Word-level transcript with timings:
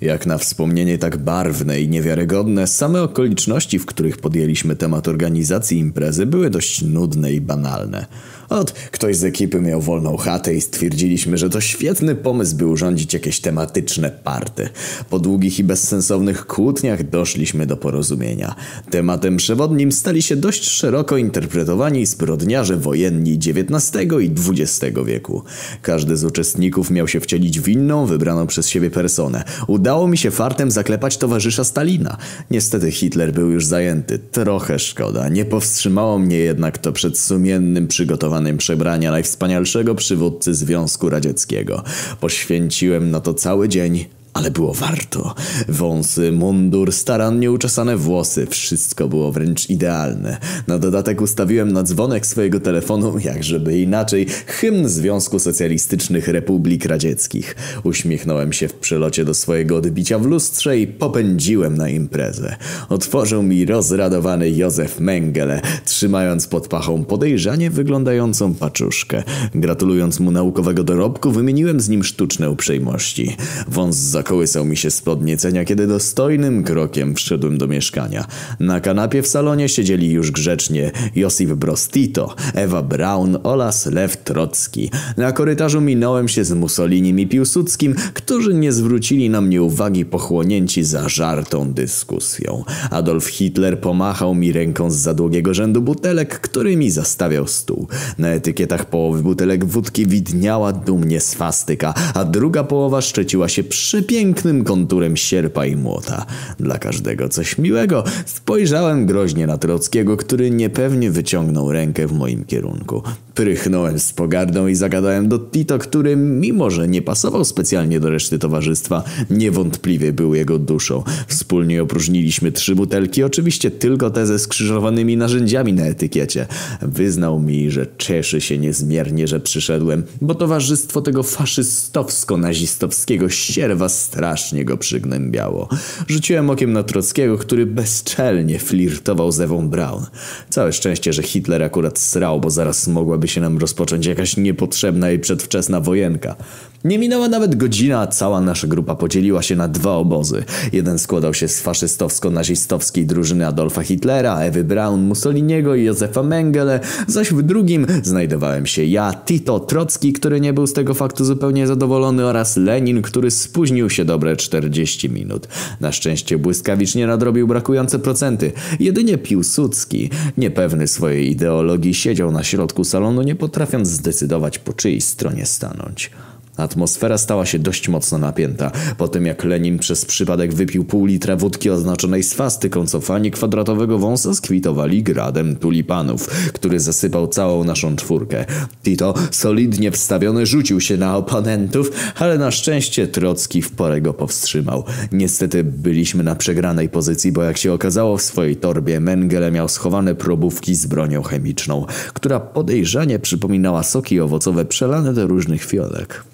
Jak 0.00 0.26
na 0.26 0.38
wspomnienie 0.38 0.98
tak 0.98 1.16
barwne 1.16 1.80
i 1.80 1.88
niewiarygodne, 1.88 2.66
same 2.66 3.02
okoliczności, 3.02 3.78
w 3.78 3.86
których 3.86 4.16
podjęliśmy 4.16 4.76
temat 4.76 5.08
organizacji 5.08 5.78
imprezy, 5.78 6.26
były 6.26 6.50
dość 6.50 6.82
nudne 6.82 7.32
i 7.32 7.40
banalne. 7.40 8.06
Ot, 8.48 8.72
ktoś 8.72 9.16
z 9.16 9.24
ekipy 9.24 9.60
miał 9.60 9.80
wolną 9.80 10.16
chatę 10.16 10.54
i 10.54 10.60
stwierdziliśmy, 10.60 11.38
że 11.38 11.50
to 11.50 11.60
świetny 11.60 12.14
pomysł, 12.14 12.56
by 12.56 12.66
urządzić 12.66 13.14
jakieś 13.14 13.40
tematyczne 13.40 14.10
party. 14.10 14.68
Po 15.10 15.18
długich 15.18 15.58
i 15.58 15.64
bezsensownych 15.64 16.46
kłótniach 16.46 17.10
doszliśmy 17.10 17.66
do 17.66 17.76
porozumienia. 17.76 18.54
Tematem 18.90 19.36
przewodnim 19.36 19.92
stali 19.92 20.22
się 20.22 20.36
dość 20.36 20.70
szeroko 20.70 21.16
interpretowani 21.16 22.06
zbrodniarze 22.06 22.76
wojenni 22.76 23.32
XIX 23.32 24.12
i 24.20 24.30
XX 24.50 24.96
wieku. 25.06 25.42
Każdy 25.82 26.16
z 26.16 26.24
uczestników 26.24 26.90
miał 26.90 27.08
się 27.08 27.20
wcielić 27.20 27.60
w 27.60 27.68
inną, 27.68 28.06
wybraną 28.06 28.46
przez 28.46 28.68
siebie 28.68 28.90
personę. 28.90 29.44
Udało 29.66 30.08
mi 30.08 30.18
się 30.18 30.30
fartem 30.30 30.70
zaklepać 30.70 31.16
towarzysza 31.16 31.64
Stalina. 31.64 32.16
Niestety 32.50 32.90
Hitler 32.90 33.32
był 33.32 33.50
już 33.50 33.66
zajęty. 33.66 34.18
Trochę 34.18 34.78
szkoda. 34.78 35.28
Nie 35.28 35.44
powstrzymało 35.44 36.18
mnie 36.18 36.38
jednak 36.38 36.78
to 36.78 36.92
przed 36.92 37.18
sumiennym 37.18 37.88
przygotowaniem 37.88 38.37
przebrania 38.58 39.10
najwspanialszego 39.10 39.94
przywódcy 39.94 40.54
Związku 40.54 41.10
Radzieckiego. 41.10 41.82
Poświęciłem 42.20 43.10
na 43.10 43.20
to 43.20 43.34
cały 43.34 43.68
dzień, 43.68 44.06
ale 44.38 44.50
było 44.50 44.74
warto. 44.74 45.34
Wąsy, 45.68 46.32
mundur, 46.32 46.92
starannie 46.92 47.52
uczesane 47.52 47.96
włosy, 47.96 48.46
wszystko 48.46 49.08
było 49.08 49.32
wręcz 49.32 49.70
idealne. 49.70 50.38
Na 50.66 50.78
dodatek 50.78 51.20
ustawiłem 51.20 51.72
na 51.72 51.82
dzwonek 51.82 52.26
swojego 52.26 52.60
telefonu, 52.60 53.18
jakżeby 53.18 53.78
inaczej, 53.78 54.26
hymn 54.46 54.88
Związku 54.88 55.38
Socjalistycznych 55.38 56.28
Republik 56.28 56.84
Radzieckich. 56.84 57.56
Uśmiechnąłem 57.82 58.52
się 58.52 58.68
w 58.68 58.74
przelocie 58.74 59.24
do 59.24 59.34
swojego 59.34 59.76
odbicia 59.76 60.18
w 60.18 60.26
lustrze 60.26 60.78
i 60.78 60.86
popędziłem 60.86 61.76
na 61.76 61.88
imprezę. 61.88 62.56
Otworzył 62.88 63.42
mi 63.42 63.64
rozradowany 63.64 64.50
Józef 64.50 65.00
Mengele, 65.00 65.60
trzymając 65.84 66.46
pod 66.46 66.68
pachą 66.68 67.04
podejrzanie 67.04 67.70
wyglądającą 67.70 68.54
paczuszkę. 68.54 69.22
Gratulując 69.54 70.20
mu 70.20 70.30
naukowego 70.30 70.84
dorobku, 70.84 71.30
wymieniłem 71.30 71.80
z 71.80 71.88
nim 71.88 72.04
sztuczne 72.04 72.50
uprzejmości. 72.50 73.36
Wąs 73.68 73.96
Zakołysał 74.28 74.64
mi 74.64 74.76
się 74.76 74.90
z 74.90 75.02
podniecenia, 75.02 75.64
kiedy 75.64 75.86
dostojnym 75.86 76.64
krokiem 76.64 77.14
wszedłem 77.14 77.58
do 77.58 77.68
mieszkania. 77.68 78.26
Na 78.60 78.80
kanapie 78.80 79.22
w 79.22 79.26
salonie 79.26 79.68
siedzieli 79.68 80.10
już 80.10 80.30
grzecznie 80.30 80.90
Josip 81.16 81.50
Brostito, 81.50 82.34
Ewa 82.54 82.82
Braun 82.82 83.38
oraz 83.42 83.86
Lew 83.86 84.16
Trocki. 84.16 84.90
Na 85.16 85.32
korytarzu 85.32 85.80
minąłem 85.80 86.28
się 86.28 86.44
z 86.44 86.52
Mussolinim 86.52 87.20
i 87.20 87.26
Piłsudskim, 87.26 87.94
którzy 88.14 88.54
nie 88.54 88.72
zwrócili 88.72 89.30
na 89.30 89.40
mnie 89.40 89.62
uwagi 89.62 90.04
pochłonięci 90.04 90.84
zażartą 90.84 91.72
dyskusją. 91.72 92.64
Adolf 92.90 93.26
Hitler 93.26 93.80
pomachał 93.80 94.34
mi 94.34 94.52
ręką 94.52 94.90
z 94.90 94.96
za 94.96 95.14
długiego 95.14 95.54
rzędu 95.54 95.82
butelek, 95.82 96.40
którymi 96.40 96.90
zastawiał 96.90 97.46
stół. 97.46 97.88
Na 98.18 98.28
etykietach 98.28 98.84
połowy 98.86 99.22
butelek 99.22 99.64
wódki 99.64 100.06
widniała 100.06 100.72
dumnie 100.72 101.20
swastyka, 101.20 101.94
a 102.14 102.24
druga 102.24 102.64
połowa 102.64 103.00
szczeciła 103.00 103.48
się 103.48 103.64
przy 103.64 104.02
pięknym 104.18 104.64
konturem 104.64 105.16
sierpa 105.16 105.66
i 105.66 105.76
młota. 105.76 106.26
Dla 106.60 106.78
każdego 106.78 107.28
coś 107.28 107.58
miłego. 107.58 108.04
Spojrzałem 108.26 109.06
groźnie 109.06 109.46
na 109.46 109.58
Trockiego, 109.58 110.16
który 110.16 110.50
niepewnie 110.50 111.10
wyciągnął 111.10 111.72
rękę 111.72 112.06
w 112.06 112.12
moim 112.12 112.44
kierunku. 112.44 113.02
Prychnąłem 113.34 113.98
z 113.98 114.12
pogardą 114.12 114.66
i 114.66 114.74
zagadałem 114.74 115.28
do 115.28 115.38
Tito, 115.38 115.78
który 115.78 116.16
mimo, 116.16 116.70
że 116.70 116.88
nie 116.88 117.02
pasował 117.02 117.44
specjalnie 117.44 118.00
do 118.00 118.10
reszty 118.10 118.38
towarzystwa, 118.38 119.04
niewątpliwie 119.30 120.12
był 120.12 120.34
jego 120.34 120.58
duszą. 120.58 121.02
Wspólnie 121.26 121.82
opróżniliśmy 121.82 122.52
trzy 122.52 122.74
butelki, 122.74 123.22
oczywiście 123.22 123.70
tylko 123.70 124.10
te 124.10 124.26
ze 124.26 124.38
skrzyżowanymi 124.38 125.16
narzędziami 125.16 125.72
na 125.72 125.82
etykiecie. 125.82 126.46
Wyznał 126.82 127.40
mi, 127.40 127.70
że 127.70 127.86
cieszy 127.98 128.40
się 128.40 128.58
niezmiernie, 128.58 129.28
że 129.28 129.40
przyszedłem, 129.40 130.02
bo 130.20 130.34
towarzystwo 130.34 131.02
tego 131.02 131.22
faszystowsko-nazistowskiego 131.22 133.28
sierwa 133.28 133.88
strasznie 134.08 134.64
go 134.64 134.76
przygnębiało. 134.76 135.68
Rzuciłem 136.06 136.50
okiem 136.50 136.72
na 136.72 136.82
Trockiego, 136.82 137.38
który 137.38 137.66
bezczelnie 137.66 138.58
flirtował 138.58 139.32
z 139.32 139.40
Ewą 139.40 139.68
Braun. 139.68 140.06
Całe 140.50 140.72
szczęście, 140.72 141.12
że 141.12 141.22
Hitler 141.22 141.62
akurat 141.62 141.98
srał, 141.98 142.40
bo 142.40 142.50
zaraz 142.50 142.88
mogłaby 142.88 143.28
się 143.28 143.40
nam 143.40 143.58
rozpocząć 143.58 144.06
jakaś 144.06 144.36
niepotrzebna 144.36 145.10
i 145.10 145.18
przedwczesna 145.18 145.80
wojenka. 145.80 146.36
Nie 146.84 146.98
minęła 146.98 147.28
nawet 147.28 147.56
godzina, 147.56 148.00
a 148.00 148.06
cała 148.06 148.40
nasza 148.40 148.66
grupa 148.66 148.94
podzieliła 148.94 149.42
się 149.42 149.56
na 149.56 149.68
dwa 149.68 149.92
obozy. 149.92 150.44
Jeden 150.72 150.98
składał 150.98 151.34
się 151.34 151.48
z 151.48 151.62
faszystowsko-nazistowskiej 151.62 153.06
drużyny 153.06 153.46
Adolfa 153.46 153.82
Hitlera, 153.82 154.38
Ewy 154.40 154.64
Braun, 154.64 155.02
Mussoliniego 155.02 155.74
i 155.74 155.84
Józefa 155.84 156.22
Mengele, 156.22 156.80
zaś 157.06 157.32
w 157.32 157.42
drugim 157.42 157.86
znajdowałem 158.02 158.66
się 158.66 158.84
ja, 158.84 159.14
Tito 159.24 159.60
Trocki, 159.60 160.12
który 160.12 160.40
nie 160.40 160.52
był 160.52 160.66
z 160.66 160.72
tego 160.72 160.94
faktu 160.94 161.24
zupełnie 161.24 161.66
zadowolony 161.66 162.24
oraz 162.24 162.56
Lenin, 162.56 163.02
który 163.02 163.30
spóźnił 163.30 163.87
się 163.88 164.04
dobre 164.04 164.36
40 164.36 165.10
minut. 165.10 165.48
Na 165.80 165.92
szczęście 165.92 166.38
błyskawicznie 166.38 167.06
nadrobił 167.06 167.48
brakujące 167.48 167.98
procenty. 167.98 168.52
Jedynie 168.80 169.18
Piłsudski, 169.18 170.10
niepewny 170.36 170.88
swojej 170.88 171.30
ideologii, 171.30 171.94
siedział 171.94 172.32
na 172.32 172.44
środku 172.44 172.84
salonu, 172.84 173.22
nie 173.22 173.34
potrafiąc 173.34 173.88
zdecydować 173.88 174.58
po 174.58 174.72
czyjej 174.72 175.00
stronie 175.00 175.46
stanąć. 175.46 176.10
Atmosfera 176.58 177.18
stała 177.18 177.46
się 177.46 177.58
dość 177.58 177.88
mocno 177.88 178.18
napięta. 178.18 178.70
Po 178.98 179.08
tym 179.08 179.26
jak 179.26 179.44
Lenin 179.44 179.78
przez 179.78 180.04
przypadek 180.04 180.54
wypił 180.54 180.84
pół 180.84 181.06
litra 181.06 181.36
wódki 181.36 181.70
oznaczonej 181.70 182.22
swastyką, 182.22 182.86
co 182.86 183.00
fani 183.00 183.30
kwadratowego 183.30 183.98
wąsa 183.98 184.34
skwitowali 184.34 185.02
gradem 185.02 185.56
tulipanów, 185.56 186.28
który 186.52 186.80
zasypał 186.80 187.28
całą 187.28 187.64
naszą 187.64 187.96
czwórkę. 187.96 188.44
Tito, 188.82 189.14
solidnie 189.30 189.90
wstawiony, 189.90 190.46
rzucił 190.46 190.80
się 190.80 190.96
na 190.96 191.16
oponentów, 191.16 191.90
ale 192.16 192.38
na 192.38 192.50
szczęście 192.50 193.06
Trocki 193.06 193.62
w 193.62 193.70
porę 193.70 194.00
go 194.00 194.14
powstrzymał. 194.14 194.84
Niestety 195.12 195.64
byliśmy 195.64 196.24
na 196.24 196.34
przegranej 196.34 196.88
pozycji, 196.88 197.32
bo 197.32 197.42
jak 197.42 197.58
się 197.58 197.72
okazało 197.72 198.16
w 198.16 198.22
swojej 198.22 198.56
torbie 198.56 199.00
Mengele 199.00 199.50
miał 199.50 199.68
schowane 199.68 200.14
probówki 200.14 200.74
z 200.74 200.86
bronią 200.86 201.22
chemiczną, 201.22 201.86
która 202.14 202.40
podejrzanie 202.40 203.18
przypominała 203.18 203.82
soki 203.82 204.20
owocowe 204.20 204.64
przelane 204.64 205.14
do 205.14 205.26
różnych 205.26 205.64
fiolek. 205.64 206.24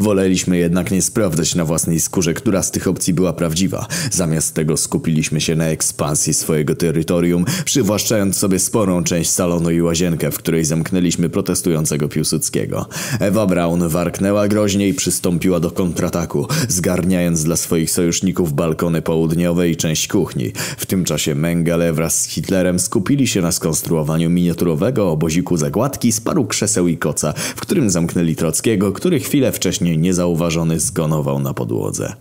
Woleliśmy 0.00 0.58
jednak 0.58 0.90
nie 0.90 1.02
sprawdzać 1.02 1.54
na 1.54 1.64
własnej 1.64 2.00
skórze, 2.00 2.34
która 2.34 2.62
z 2.62 2.70
tych 2.70 2.88
opcji 2.88 3.14
była 3.14 3.32
prawdziwa. 3.32 3.86
Zamiast 4.10 4.54
tego 4.54 4.76
skupiliśmy 4.76 5.40
się 5.40 5.56
na 5.56 5.64
ekspansji 5.64 6.34
swojego 6.34 6.74
terytorium, 6.74 7.44
przywłaszczając 7.64 8.36
sobie 8.36 8.58
sporą 8.58 9.04
część 9.04 9.30
salonu 9.30 9.70
i 9.70 9.82
łazienkę, 9.82 10.30
w 10.30 10.38
której 10.38 10.64
zamknęliśmy 10.64 11.28
protestującego 11.28 12.08
Piłsudskiego. 12.08 12.88
Ewa 13.20 13.46
Braun 13.46 13.88
warknęła 13.88 14.48
groźnie 14.48 14.88
i 14.88 14.94
przystąpiła 14.94 15.60
do 15.60 15.70
kontrataku, 15.70 16.46
zgarniając 16.68 17.44
dla 17.44 17.56
swoich 17.56 17.90
sojuszników 17.90 18.52
balkony 18.52 19.02
południowe 19.02 19.68
i 19.68 19.76
część 19.76 20.08
kuchni. 20.08 20.52
W 20.78 20.86
tym 20.86 21.04
czasie 21.04 21.34
Mengele 21.34 21.92
wraz 21.92 22.20
z 22.20 22.28
Hitlerem 22.28 22.78
skupili 22.78 23.26
się 23.26 23.42
na 23.42 23.52
skonstruowaniu 23.52 24.30
miniaturowego 24.30 25.10
oboziku 25.10 25.56
zagładki 25.56 26.12
z 26.12 26.20
paru 26.20 26.44
krzeseł 26.44 26.88
i 26.88 26.96
koca, 26.98 27.32
w 27.32 27.60
którym 27.60 27.90
zamknęli 27.90 28.36
Trockiego, 28.36 28.92
który 28.92 29.20
chwilę 29.20 29.52
wcześniej 29.52 29.65
wcześniej 29.66 29.98
niezauważony 29.98 30.80
zgonował 30.80 31.38
na 31.38 31.54
podłodze. 31.54 32.12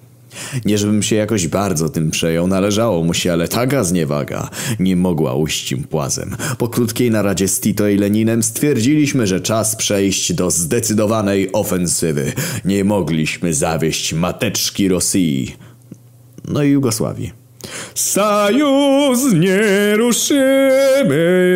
Nie 0.66 0.78
żebym 0.78 1.04
się 1.04 1.16
jakoś 1.16 1.48
bardzo 1.48 1.90
tym 1.90 2.12
przejął, 2.12 2.48
należało 2.48 3.04
mu 3.04 3.14
się, 3.14 3.34
ale 3.34 3.48
taka 3.48 3.84
zniewaga 3.84 4.50
nie 4.80 4.96
mogła 4.96 5.34
ujść 5.34 5.72
im 5.72 5.84
płazem. 5.84 6.36
Po 6.58 6.68
krótkiej 6.68 7.12
naradzie 7.12 7.48
z 7.48 7.60
Tito 7.60 7.88
i 7.88 7.98
Leninem 7.98 8.44
stwierdziliśmy, 8.44 9.28
że 9.28 9.42
czas 9.42 9.76
przejść 9.76 10.34
do 10.34 10.52
zdecydowanej 10.52 11.52
ofensywy. 11.54 12.34
Nie 12.66 12.84
mogliśmy 12.84 13.54
zawieść 13.54 14.14
mateczki 14.14 14.88
Rosji. 14.88 15.56
No 16.48 16.64
i 16.64 16.70
Jugosławii. 16.70 17.45
Союз 17.95 19.33
нерушимый 19.33 20.39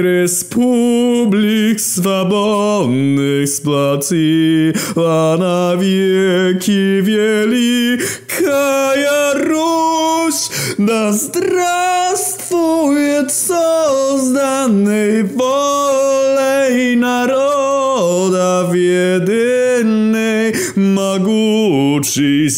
республик 0.03 1.81
свободных 1.81 3.49
сплотила 3.49 5.37
навеки 5.39 7.01
великая 7.01 8.05
Русь. 9.35 10.51
Да 10.77 11.12
здравствует 11.12 11.73
созданный 13.33 15.23
волей 15.23 16.97
народа 16.97 18.67
в 18.69 18.75
единой 18.75 20.55
могучей 20.75 22.05
Uczy 22.05 22.49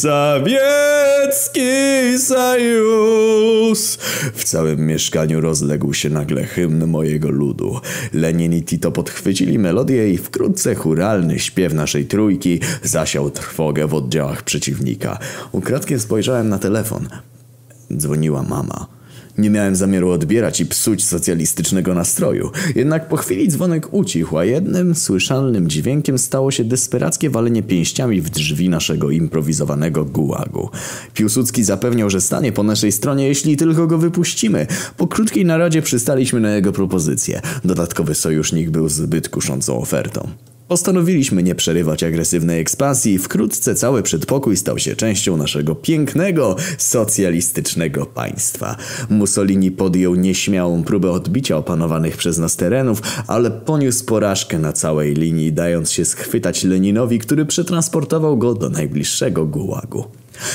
sowiecki 1.31 2.19
sojusz. 2.19 3.97
W 4.33 4.43
całym 4.43 4.87
mieszkaniu 4.87 5.41
rozległ 5.41 5.93
się 5.93 6.09
nagle 6.09 6.43
hymn 6.43 6.87
mojego 6.87 7.29
ludu. 7.29 7.79
Lenin 8.13 8.53
i 8.53 8.63
Tito 8.63 8.91
podchwycili 8.91 9.59
melodię 9.59 10.09
i 10.09 10.17
wkrótce 10.17 10.75
churalny 10.75 11.39
śpiew 11.39 11.73
naszej 11.73 12.05
trójki 12.05 12.59
zasiał 12.83 13.31
trwogę 13.31 13.87
w 13.87 13.93
oddziałach 13.93 14.43
przeciwnika. 14.43 15.19
Ukradkiem 15.51 15.99
spojrzałem 15.99 16.49
na 16.49 16.59
telefon. 16.59 17.09
Dzwoniła 17.97 18.43
mama. 18.43 19.00
Nie 19.37 19.49
miałem 19.49 19.75
zamiaru 19.75 20.09
odbierać 20.09 20.61
i 20.61 20.65
psuć 20.65 21.05
socjalistycznego 21.05 21.93
nastroju. 21.93 22.51
Jednak 22.75 23.07
po 23.07 23.17
chwili 23.17 23.47
dzwonek 23.47 23.93
ucichł, 23.93 24.37
a 24.37 24.45
jednym 24.45 24.95
słyszalnym 24.95 25.69
dźwiękiem 25.69 26.17
stało 26.17 26.51
się 26.51 26.63
desperackie 26.63 27.29
walenie 27.29 27.63
pięściami 27.63 28.21
w 28.21 28.29
drzwi 28.29 28.69
naszego 28.69 29.11
improwizowanego 29.11 30.05
gułagu. 30.05 30.69
Piłsudski 31.13 31.63
zapewniał, 31.63 32.09
że 32.09 32.21
stanie 32.21 32.51
po 32.51 32.63
naszej 32.63 32.91
stronie, 32.91 33.27
jeśli 33.27 33.57
tylko 33.57 33.87
go 33.87 33.97
wypuścimy. 33.97 34.67
Po 34.97 35.07
krótkiej 35.07 35.45
naradzie 35.45 35.81
przystaliśmy 35.81 36.39
na 36.39 36.55
jego 36.55 36.71
propozycję. 36.71 37.41
Dodatkowy 37.65 38.15
sojusznik 38.15 38.69
był 38.69 38.89
zbyt 38.89 39.29
kuszącą 39.29 39.77
ofertą. 39.77 40.50
Postanowiliśmy 40.71 41.43
nie 41.43 41.55
przerywać 41.55 42.03
agresywnej 42.03 42.59
ekspansji 42.59 43.13
i 43.13 43.17
wkrótce 43.17 43.75
cały 43.75 44.03
przedpokój 44.03 44.57
stał 44.57 44.79
się 44.79 44.95
częścią 44.95 45.37
naszego 45.37 45.75
pięknego, 45.75 46.55
socjalistycznego 46.77 48.05
państwa. 48.05 48.77
Mussolini 49.09 49.71
podjął 49.71 50.15
nieśmiałą 50.15 50.83
próbę 50.83 51.11
odbicia 51.11 51.57
opanowanych 51.57 52.17
przez 52.17 52.37
nas 52.37 52.55
terenów, 52.55 53.01
ale 53.27 53.51
poniósł 53.51 54.05
porażkę 54.05 54.59
na 54.59 54.73
całej 54.73 55.13
linii, 55.13 55.53
dając 55.53 55.91
się 55.91 56.05
schwytać 56.05 56.63
Leninowi, 56.63 57.19
który 57.19 57.45
przetransportował 57.45 58.37
go 58.37 58.53
do 58.53 58.69
najbliższego 58.69 59.45
gułagu. 59.45 60.05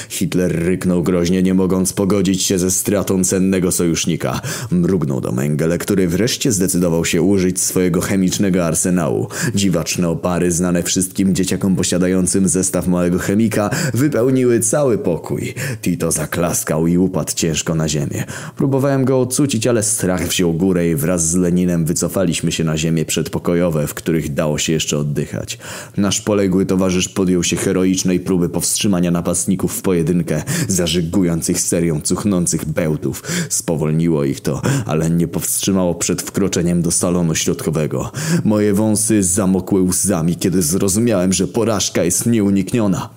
Hitler 0.08 0.64
ryknął 0.64 1.02
groźnie, 1.02 1.42
nie 1.42 1.54
mogąc 1.54 1.92
pogodzić 1.92 2.42
się 2.42 2.58
ze 2.58 2.70
stratą 2.70 3.24
cennego 3.24 3.72
sojusznika. 3.72 4.40
Mrugnął 4.70 5.20
do 5.20 5.32
Mengele, 5.32 5.78
który 5.78 6.08
wreszcie 6.08 6.52
zdecydował 6.52 7.04
się 7.04 7.22
użyć 7.22 7.60
swojego 7.60 8.00
chemicznego 8.00 8.64
arsenału. 8.64 9.28
Dziwaczne 9.54 10.08
opary, 10.08 10.52
znane 10.52 10.82
wszystkim 10.82 11.34
dzieciakom 11.34 11.76
posiadającym 11.76 12.48
zestaw 12.48 12.86
małego 12.86 13.18
chemika, 13.18 13.70
wypełniły 13.94 14.60
cały 14.60 14.98
pokój. 14.98 15.54
Tito 15.82 16.12
zaklaskał 16.12 16.86
i 16.86 16.98
upadł 16.98 17.32
ciężko 17.34 17.74
na 17.74 17.88
ziemię. 17.88 18.24
Próbowałem 18.56 19.04
go 19.04 19.20
odcucić, 19.20 19.66
ale 19.66 19.82
strach 19.82 20.28
wziął 20.28 20.52
górę 20.52 20.88
i 20.88 20.94
wraz 20.94 21.30
z 21.30 21.34
Leninem 21.34 21.84
wycofaliśmy 21.84 22.52
się 22.52 22.64
na 22.64 22.76
ziemię 22.76 23.04
przedpokojowe, 23.04 23.86
w 23.86 23.94
których 23.94 24.34
dało 24.34 24.58
się 24.58 24.72
jeszcze 24.72 24.98
oddychać. 24.98 25.58
Nasz 25.96 26.20
poległy 26.20 26.66
towarzysz 26.66 27.08
podjął 27.08 27.42
się 27.42 27.56
heroicznej 27.56 28.20
próby 28.20 28.48
powstrzymania 28.48 29.10
napastników 29.10 29.75
w 29.76 29.82
pojedynkę, 29.82 30.42
zażygując 30.68 31.48
ich 31.48 31.60
serią 31.60 32.00
cuchnących 32.00 32.64
bełtów. 32.64 33.22
Spowolniło 33.48 34.24
ich 34.24 34.40
to, 34.40 34.62
ale 34.86 35.10
nie 35.10 35.28
powstrzymało 35.28 35.94
przed 35.94 36.22
wkroczeniem 36.22 36.82
do 36.82 36.90
salonu 36.90 37.34
środkowego. 37.34 38.12
Moje 38.44 38.74
wąsy 38.74 39.22
zamokły 39.22 39.82
łzami, 39.82 40.36
kiedy 40.36 40.62
zrozumiałem, 40.62 41.32
że 41.32 41.46
porażka 41.46 42.04
jest 42.04 42.26
nieunikniona. 42.26 43.08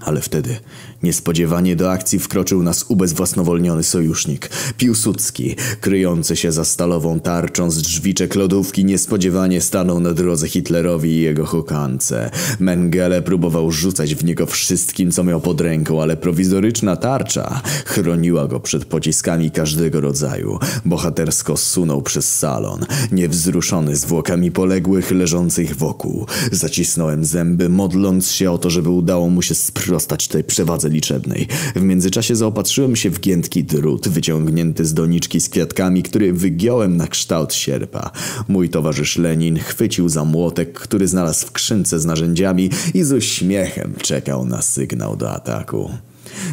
Ale 0.00 0.20
wtedy 0.20 0.56
niespodziewanie 1.02 1.76
do 1.76 1.92
akcji 1.92 2.18
wkroczył 2.18 2.62
nas 2.62 2.84
ubezwłasnowolniony 2.88 3.82
sojusznik. 3.82 4.50
Piłsudski, 4.76 5.56
kryjący 5.80 6.36
się 6.36 6.52
za 6.52 6.64
stalową 6.64 7.20
tarczą 7.20 7.70
z 7.70 7.82
drzwiczek 7.82 8.34
lodówki, 8.34 8.84
niespodziewanie 8.84 9.60
stanął 9.60 10.00
na 10.00 10.12
drodze 10.12 10.48
Hitlerowi 10.48 11.10
i 11.10 11.20
jego 11.20 11.46
hukance. 11.46 12.30
Mengele 12.60 13.22
próbował 13.22 13.72
rzucać 13.72 14.14
w 14.14 14.24
niego 14.24 14.46
wszystkim, 14.46 15.10
co 15.10 15.24
miał 15.24 15.40
pod 15.40 15.60
ręką, 15.60 16.02
ale 16.02 16.16
prowizoryczna 16.16 16.96
tarcza 16.96 17.62
chroniła 17.86 18.46
go 18.46 18.60
przed 18.60 18.84
pociskami 18.84 19.50
każdego 19.50 20.00
rodzaju. 20.00 20.58
Bohatersko 20.84 21.56
sunął 21.56 22.02
przez 22.02 22.38
salon, 22.38 22.86
niewzruszony 23.12 23.96
zwłokami 23.96 24.50
poległych 24.50 25.10
leżących 25.10 25.76
wokół. 25.76 26.26
Zacisnąłem 26.52 27.24
zęby, 27.24 27.68
modląc 27.68 28.30
się 28.30 28.50
o 28.50 28.58
to, 28.58 28.70
żeby 28.70 28.88
udało 28.88 29.28
mu 29.28 29.42
się 29.42 29.54
sprostać 29.54 30.28
tej 30.28 30.44
przewadze 30.44 30.89
liczebnej. 30.90 31.46
W 31.76 31.82
międzyczasie 31.82 32.36
zaopatrzyłem 32.36 32.96
się 32.96 33.10
w 33.10 33.20
giętki 33.20 33.64
drut 33.64 34.08
wyciągnięty 34.08 34.84
z 34.84 34.94
doniczki 34.94 35.40
z 35.40 35.48
kwiatkami, 35.48 36.02
który 36.02 36.32
wygiąłem 36.32 36.96
na 36.96 37.06
kształt 37.06 37.54
sierpa. 37.54 38.10
Mój 38.48 38.68
towarzysz 38.68 39.16
Lenin 39.16 39.58
chwycił 39.58 40.08
za 40.08 40.24
młotek, 40.24 40.72
który 40.72 41.08
znalazł 41.08 41.46
w 41.46 41.48
skrzynce 41.48 42.00
z 42.00 42.04
narzędziami 42.04 42.70
i 42.94 43.02
z 43.02 43.12
uśmiechem 43.12 43.94
czekał 44.02 44.46
na 44.46 44.62
sygnał 44.62 45.16
do 45.16 45.30
ataku. 45.30 45.90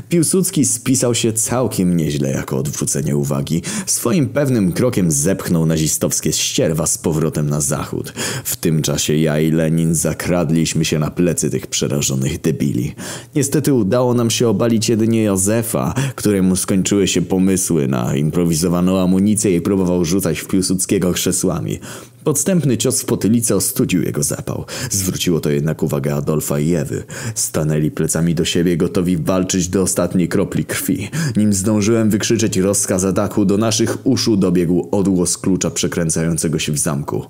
Piłsudski 0.09 0.65
spisał 0.65 1.15
się 1.15 1.33
całkiem 1.33 1.97
nieźle 1.97 2.29
jako 2.29 2.57
odwrócenie 2.57 3.17
uwagi. 3.17 3.61
Swoim 3.85 4.29
pewnym 4.29 4.71
krokiem 4.71 5.11
zepchnął 5.11 5.65
nazistowskie 5.65 6.33
ścierwa 6.33 6.87
z 6.87 6.97
powrotem 6.97 7.49
na 7.49 7.61
zachód. 7.61 8.13
W 8.43 8.55
tym 8.55 8.81
czasie 8.81 9.15
ja 9.15 9.39
i 9.39 9.51
Lenin 9.51 9.95
zakradliśmy 9.95 10.85
się 10.85 10.99
na 10.99 11.11
plecy 11.11 11.49
tych 11.49 11.67
przerażonych 11.67 12.41
debili. 12.41 12.95
Niestety 13.35 13.73
udało 13.73 14.13
nam 14.13 14.29
się 14.29 14.47
obalić 14.47 14.89
jedynie 14.89 15.23
Józefa, 15.23 15.93
któremu 16.15 16.55
skończyły 16.55 17.07
się 17.07 17.21
pomysły 17.21 17.87
na 17.87 18.15
improwizowaną 18.15 18.99
amunicję 18.99 19.55
i 19.55 19.61
próbował 19.61 20.05
rzucać 20.05 20.39
w 20.39 20.47
Piłsudskiego 20.47 21.13
krzesłami. 21.13 21.79
Podstępny 22.27 22.77
cios 22.77 23.01
w 23.01 23.05
potylicę 23.05 23.55
ostudził 23.55 24.03
jego 24.03 24.23
zapał. 24.23 24.65
Zwróciło 24.91 25.39
to 25.39 25.49
jednak 25.49 25.83
uwagę 25.83 26.15
Adolfa 26.15 26.59
i 26.59 26.75
Ewy. 26.75 27.03
Stanęli 27.35 27.91
plecami 27.91 28.35
do 28.35 28.45
siebie, 28.45 28.77
gotowi 28.77 29.17
walczyć 29.17 29.69
do 29.69 29.81
ostatniej 29.81 30.27
kropli 30.27 30.65
krwi. 30.65 31.09
Nim 31.37 31.53
zdążyłem 31.53 32.09
wykrzyczeć 32.09 32.57
rozkaz 32.57 33.03
ataku, 33.03 33.45
do 33.45 33.57
naszych 33.57 34.07
uszu 34.07 34.37
dobiegł 34.37 34.87
odgłos 34.91 35.37
klucza 35.37 35.71
przekręcającego 35.71 36.59
się 36.59 36.71
w 36.71 36.77
zamku. 36.77 37.25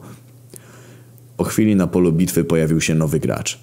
Po 1.37 1.43
chwili 1.43 1.75
na 1.75 1.87
polu 1.87 2.11
bitwy 2.11 2.43
pojawił 2.43 2.81
się 2.81 2.95
nowy 2.95 3.19
gracz. 3.19 3.59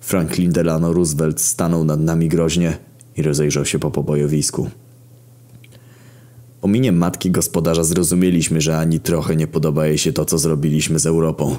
Franklin 0.00 0.52
Delano 0.52 0.92
Roosevelt 0.92 1.40
stanął 1.40 1.84
nad 1.84 2.00
nami 2.00 2.28
groźnie 2.28 2.78
i 3.16 3.22
rozejrzał 3.22 3.64
się 3.64 3.78
po 3.78 3.90
pobojowisku. 3.90 4.70
Po 6.60 6.68
minie 6.68 6.92
matki 6.92 7.30
gospodarza 7.30 7.84
zrozumieliśmy, 7.84 8.60
że 8.60 8.78
ani 8.78 9.00
trochę 9.00 9.36
nie 9.36 9.46
podoba 9.46 9.86
jej 9.86 9.98
się 9.98 10.12
to, 10.12 10.24
co 10.24 10.38
zrobiliśmy 10.38 10.98
z 10.98 11.06
Europą. 11.06 11.56